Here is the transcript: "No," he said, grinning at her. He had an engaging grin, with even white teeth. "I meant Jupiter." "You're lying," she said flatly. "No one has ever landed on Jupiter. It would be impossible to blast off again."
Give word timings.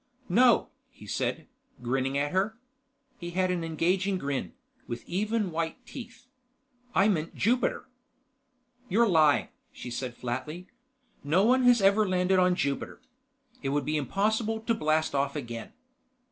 "No," 0.29 0.69
he 0.89 1.05
said, 1.05 1.45
grinning 1.79 2.17
at 2.17 2.31
her. 2.31 2.57
He 3.19 3.29
had 3.29 3.51
an 3.51 3.63
engaging 3.63 4.17
grin, 4.17 4.53
with 4.87 5.07
even 5.07 5.51
white 5.51 5.85
teeth. 5.85 6.25
"I 6.95 7.07
meant 7.07 7.35
Jupiter." 7.35 7.85
"You're 8.89 9.07
lying," 9.07 9.49
she 9.71 9.91
said 9.91 10.15
flatly. 10.17 10.65
"No 11.23 11.43
one 11.45 11.65
has 11.65 11.83
ever 11.83 12.09
landed 12.09 12.39
on 12.39 12.55
Jupiter. 12.55 12.99
It 13.61 13.69
would 13.69 13.85
be 13.85 13.95
impossible 13.95 14.61
to 14.61 14.73
blast 14.73 15.13
off 15.13 15.35
again." 15.35 15.71